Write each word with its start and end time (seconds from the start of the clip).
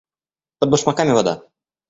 Под 0.63 0.71
башмаками 0.75 1.19
вода. 1.19 1.37